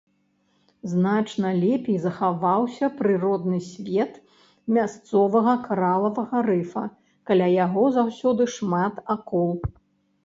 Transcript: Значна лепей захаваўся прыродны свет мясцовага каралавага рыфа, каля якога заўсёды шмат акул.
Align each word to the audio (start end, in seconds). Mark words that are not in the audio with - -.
Значна 0.93 1.49
лепей 1.63 1.99
захаваўся 2.05 2.89
прыродны 3.03 3.59
свет 3.67 4.17
мясцовага 4.79 5.53
каралавага 5.69 6.37
рыфа, 6.51 6.85
каля 7.33 7.53
якога 7.65 7.89
заўсёды 8.03 8.43
шмат 8.59 8.95
акул. 9.17 9.51